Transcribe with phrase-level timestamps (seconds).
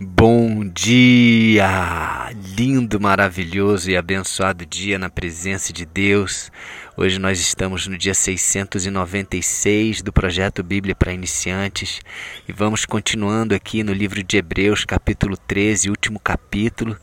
[0.00, 2.30] Bom dia!
[2.56, 6.52] Lindo, maravilhoso e abençoado dia na presença de Deus.
[6.96, 12.00] Hoje nós estamos no dia 696 do projeto Bíblia para Iniciantes
[12.46, 16.96] e vamos continuando aqui no livro de Hebreus, capítulo 13, último capítulo,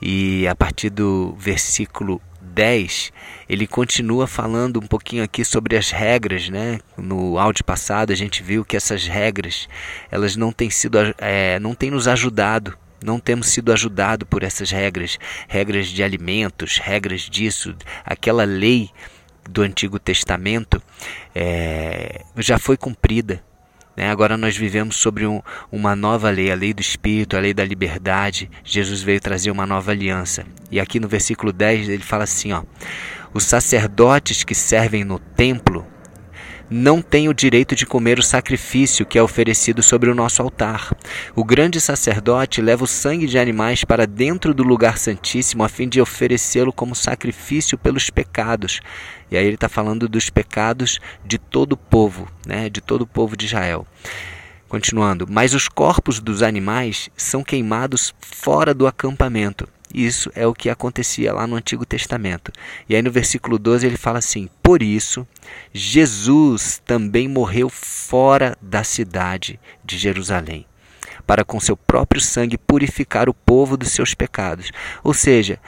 [0.00, 2.18] e a partir do versículo
[2.58, 3.12] 10,
[3.48, 6.80] ele continua falando um pouquinho aqui sobre as regras, né?
[6.96, 9.68] No áudio passado a gente viu que essas regras,
[10.10, 14.72] elas não têm sido, é, não têm nos ajudado, não temos sido ajudado por essas
[14.72, 18.90] regras, regras de alimentos, regras disso, aquela lei
[19.48, 20.82] do Antigo Testamento
[21.32, 23.40] é, já foi cumprida.
[23.98, 24.08] Né?
[24.08, 27.64] Agora nós vivemos sobre um, uma nova lei, a lei do Espírito, a lei da
[27.64, 28.48] liberdade.
[28.62, 30.46] Jesus veio trazer uma nova aliança.
[30.70, 32.62] E aqui no versículo 10 ele fala assim: ó,
[33.34, 35.77] os sacerdotes que servem no templo
[36.70, 40.94] não têm o direito de comer o sacrifício que é oferecido sobre o nosso altar.
[41.34, 45.88] O grande sacerdote leva o sangue de animais para dentro do lugar santíssimo a fim
[45.88, 48.80] de oferecê-lo como sacrifício pelos pecados.
[49.30, 53.06] E aí ele está falando dos pecados de todo o povo, né, de todo o
[53.06, 53.86] povo de Israel.
[54.68, 59.66] Continuando, mas os corpos dos animais são queimados fora do acampamento.
[59.92, 62.52] Isso é o que acontecia lá no Antigo Testamento.
[62.88, 65.26] E aí no versículo 12 ele fala assim: Por isso,
[65.72, 70.66] Jesus também morreu fora da cidade de Jerusalém,
[71.26, 74.70] para com seu próprio sangue purificar o povo dos seus pecados.
[75.02, 75.58] Ou seja,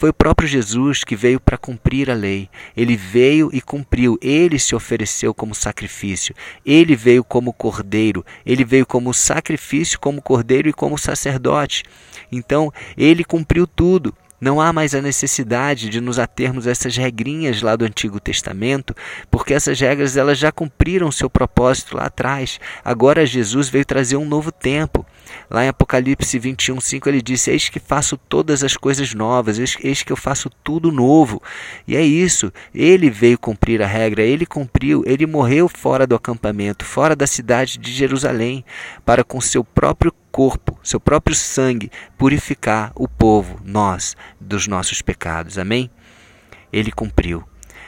[0.00, 2.48] foi o próprio Jesus que veio para cumprir a lei.
[2.74, 4.18] Ele veio e cumpriu.
[4.22, 6.34] Ele se ofereceu como sacrifício.
[6.64, 8.24] Ele veio como cordeiro.
[8.46, 11.84] Ele veio como sacrifício, como cordeiro e como sacerdote.
[12.32, 14.14] Então, ele cumpriu tudo.
[14.40, 18.96] Não há mais a necessidade de nos atermos a essas regrinhas lá do Antigo Testamento,
[19.30, 22.58] porque essas regras elas já cumpriram seu propósito lá atrás.
[22.82, 25.04] Agora Jesus veio trazer um novo tempo.
[25.50, 29.76] Lá em Apocalipse 21, 5 ele disse: Eis que faço todas as coisas novas, eis,
[29.82, 31.42] eis que eu faço tudo novo.
[31.86, 32.52] E é isso.
[32.74, 37.78] Ele veio cumprir a regra, ele cumpriu, ele morreu fora do acampamento, fora da cidade
[37.78, 38.64] de Jerusalém,
[39.04, 45.58] para com seu próprio corpo, seu próprio sangue, purificar o povo, nós, dos nossos pecados.
[45.58, 45.90] Amém?
[46.72, 47.44] Ele cumpriu.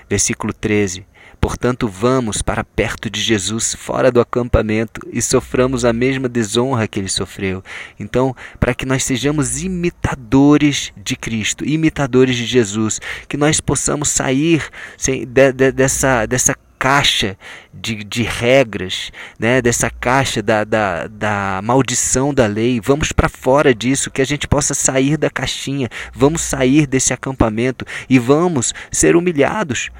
[0.09, 1.06] Versículo 13.
[1.42, 7.00] Portanto, vamos para perto de Jesus, fora do acampamento, e soframos a mesma desonra que
[7.00, 7.64] ele sofreu.
[7.98, 14.64] Então, para que nós sejamos imitadores de Cristo, imitadores de Jesus, que nós possamos sair
[14.97, 17.36] de, de, dessa, dessa caixa
[17.74, 22.80] de, de regras, né, dessa caixa da, da, da maldição da lei.
[22.80, 27.84] Vamos para fora disso, que a gente possa sair da caixinha, vamos sair desse acampamento
[28.09, 29.91] e vamos ser humilhados.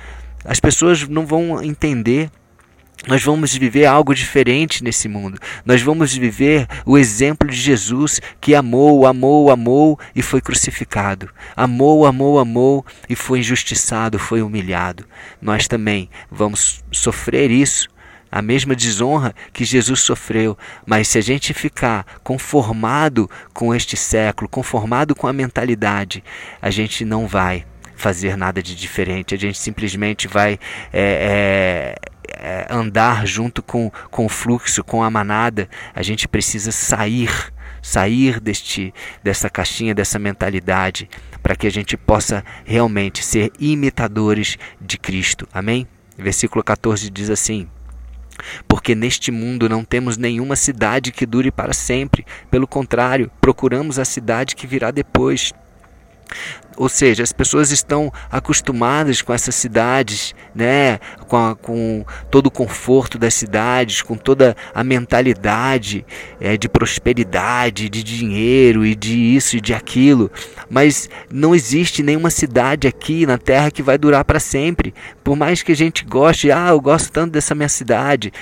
[0.44, 2.30] As pessoas não vão entender
[3.08, 5.36] nós vamos viver algo diferente nesse mundo.
[5.66, 11.28] Nós vamos viver o exemplo de Jesus que amou, amou, amou e foi crucificado.
[11.56, 15.04] Amou, amou, amou e foi injustiçado, foi humilhado.
[15.41, 17.88] Nós também vamos sofrer isso,
[18.30, 20.56] a mesma desonra que Jesus sofreu.
[20.86, 26.22] Mas se a gente ficar conformado com este século, conformado com a mentalidade,
[26.60, 27.66] a gente não vai
[28.03, 29.35] fazer nada de diferente.
[29.35, 30.59] A gente simplesmente vai
[30.93, 31.97] é, é,
[32.37, 37.31] é, andar junto com, com o fluxo, com a manada, a gente precisa sair,
[37.81, 38.93] sair deste,
[39.23, 41.09] dessa caixinha, dessa mentalidade,
[41.41, 45.47] para que a gente possa realmente ser imitadores de Cristo.
[45.55, 45.87] Amém?
[46.19, 47.69] Versículo 14 diz assim:
[48.67, 52.27] porque neste mundo não temos nenhuma cidade que dure para sempre.
[52.51, 55.53] Pelo contrário, procuramos a cidade que virá depois.
[56.77, 60.99] Ou seja, as pessoas estão acostumadas com essas cidades, né?
[61.28, 66.05] com, a, com todo o conforto das cidades, com toda a mentalidade
[66.41, 70.31] é, de prosperidade, de dinheiro e de isso e de aquilo.
[70.69, 74.94] Mas não existe nenhuma cidade aqui na Terra que vai durar para sempre.
[75.22, 78.33] Por mais que a gente goste, ah, eu gosto tanto dessa minha cidade,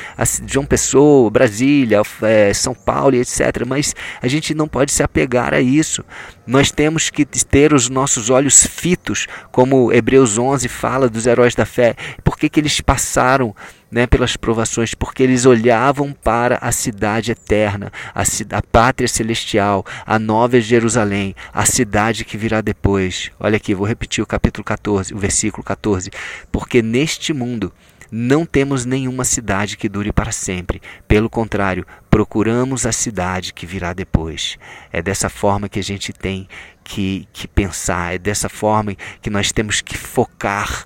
[0.46, 3.64] João Pessoa, Brasília, é, São Paulo, etc.
[3.66, 6.04] Mas a gente não pode se apegar a isso.
[6.46, 11.64] Nós temos que ter os nossos olhos fitos, como Hebreus 11 fala dos heróis da
[11.64, 11.94] fé.
[12.24, 13.54] Por que, que eles passaram
[13.90, 14.94] né, pelas provações?
[14.94, 21.64] Porque eles olhavam para a cidade eterna, a, a pátria celestial, a nova Jerusalém, a
[21.64, 23.30] cidade que virá depois.
[23.38, 26.10] Olha aqui, vou repetir o capítulo 14, o versículo 14.
[26.50, 27.72] Porque neste mundo
[28.10, 30.82] não temos nenhuma cidade que dure para sempre.
[31.06, 34.58] Pelo contrário, procuramos a cidade que virá depois.
[34.92, 36.48] É dessa forma que a gente tem
[36.90, 40.84] que, que pensar, é dessa forma que nós temos que focar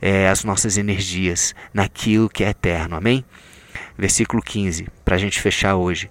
[0.00, 2.94] é, as nossas energias naquilo que é eterno.
[2.94, 3.24] Amém?
[3.98, 6.08] Versículo 15, para a gente fechar hoje.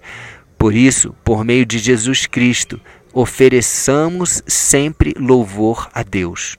[0.58, 2.78] Por isso, por meio de Jesus Cristo,
[3.14, 6.58] ofereçamos sempre louvor a Deus.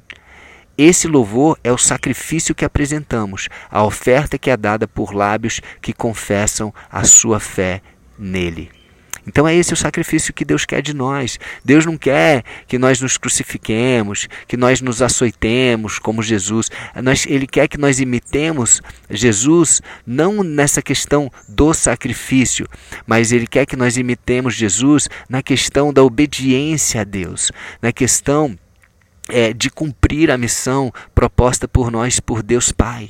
[0.76, 5.94] Esse louvor é o sacrifício que apresentamos, a oferta que é dada por lábios que
[5.94, 7.80] confessam a sua fé
[8.18, 8.81] nele.
[9.32, 11.40] Então é esse o sacrifício que Deus quer de nós.
[11.64, 16.70] Deus não quer que nós nos crucifiquemos, que nós nos açoitemos como Jesus.
[17.26, 22.68] ele quer que nós imitemos Jesus não nessa questão do sacrifício,
[23.08, 28.60] mas ele quer que nós imitemos Jesus na questão da obediência a Deus, na questão
[29.30, 33.10] é, de cumprir a missão proposta por nós por Deus Pai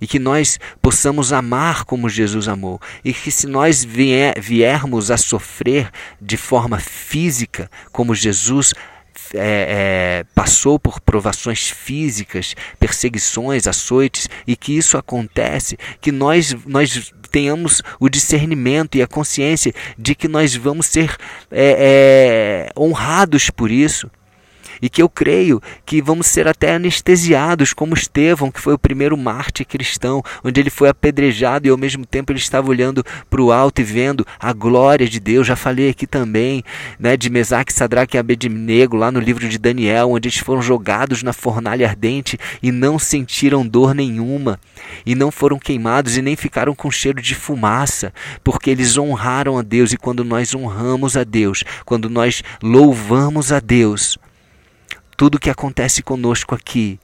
[0.00, 5.16] e que nós possamos amar como Jesus amou, e que se nós vier, viermos a
[5.16, 8.72] sofrer de forma física, como Jesus
[9.34, 17.12] é, é, passou por provações físicas, perseguições, açoites, e que isso acontece, que nós, nós
[17.30, 21.16] tenhamos o discernimento e a consciência de que nós vamos ser
[21.50, 24.10] é, é honrados por isso
[24.80, 29.16] e que eu creio que vamos ser até anestesiados, como Estevão, que foi o primeiro
[29.16, 33.52] mártir cristão, onde ele foi apedrejado e ao mesmo tempo ele estava olhando para o
[33.52, 35.46] alto e vendo a glória de Deus.
[35.46, 36.62] Já falei aqui também
[36.98, 41.22] né, de Mesaque, Sadraque e Abednego, lá no livro de Daniel, onde eles foram jogados
[41.22, 44.58] na fornalha ardente e não sentiram dor nenhuma,
[45.04, 48.12] e não foram queimados e nem ficaram com cheiro de fumaça,
[48.42, 49.92] porque eles honraram a Deus.
[49.92, 54.18] E quando nós honramos a Deus, quando nós louvamos a Deus,
[55.20, 56.98] tudo que acontece conosco aqui,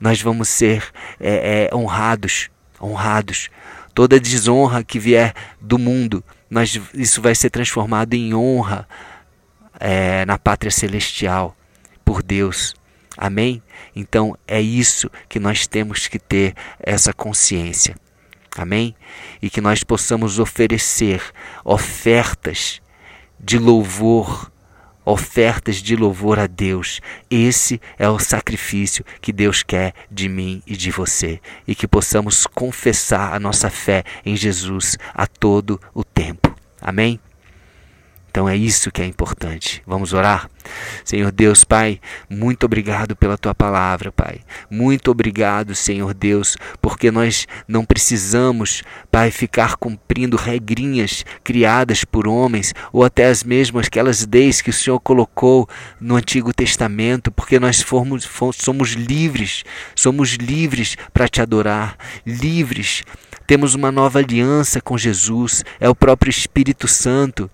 [0.00, 0.90] nós vamos ser
[1.20, 2.48] é, é, honrados,
[2.80, 3.50] honrados.
[3.92, 8.88] Toda desonra que vier do mundo, nós, isso vai ser transformado em honra
[9.78, 11.54] é, na pátria celestial
[12.02, 12.74] por Deus.
[13.18, 13.62] Amém?
[13.94, 17.96] Então é isso que nós temos que ter essa consciência.
[18.56, 18.96] Amém?
[19.42, 21.22] E que nós possamos oferecer
[21.66, 22.80] ofertas
[23.38, 24.50] de louvor
[25.04, 27.00] ofertas de louvor a Deus.
[27.30, 32.46] Esse é o sacrifício que Deus quer de mim e de você, e que possamos
[32.46, 36.54] confessar a nossa fé em Jesus a todo o tempo.
[36.80, 37.20] Amém?
[38.32, 39.82] Então é isso que é importante.
[39.86, 40.48] Vamos orar?
[41.04, 42.00] Senhor Deus, Pai,
[42.30, 44.40] muito obrigado pela tua palavra, Pai.
[44.70, 52.72] Muito obrigado, Senhor Deus, porque nós não precisamos, Pai, ficar cumprindo regrinhas criadas por homens
[52.90, 55.68] ou até as mesmas aquelas leis que o Senhor colocou
[56.00, 59.62] no Antigo Testamento, porque nós formos, somos livres,
[59.94, 63.02] somos livres para te adorar, livres.
[63.46, 67.50] Temos uma nova aliança com Jesus, é o próprio Espírito Santo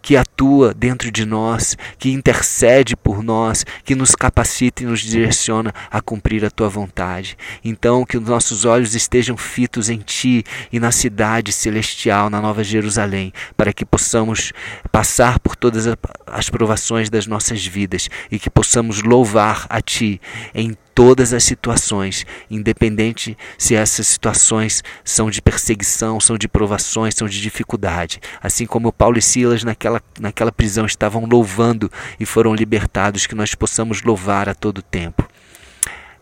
[0.00, 5.72] que atua dentro de nós, que intercede por nós, que nos capacita e nos direciona
[5.90, 7.36] a cumprir a tua vontade.
[7.64, 12.62] Então, que os nossos olhos estejam fitos em ti e na cidade celestial, na Nova
[12.64, 14.52] Jerusalém, para que possamos
[14.90, 15.86] passar por todas
[16.26, 20.20] as provações das nossas vidas e que possamos louvar a ti
[20.54, 27.28] em todas as situações, independente se essas situações são de perseguição, são de provações, são
[27.28, 28.18] de dificuldade.
[28.42, 33.54] Assim como Paulo e Silas naquela, naquela prisão estavam louvando e foram libertados, que nós
[33.54, 35.24] possamos louvar a todo tempo.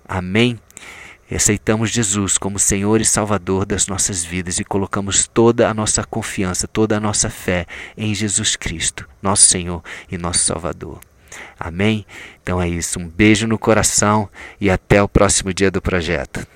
[0.07, 0.61] Amém.
[1.35, 6.69] Aceitamos Jesus como Senhor e Salvador das nossas vidas e colocamos toda a nossa confiança,
[6.69, 7.65] toda a nossa fé
[7.97, 9.83] em Jesus Cristo, nosso Senhor
[10.13, 11.01] e nosso Salvador.
[11.59, 12.07] Amém?
[12.43, 12.99] Então é isso.
[12.99, 14.29] Um beijo no coração
[14.61, 16.47] e até o próximo dia do projeto.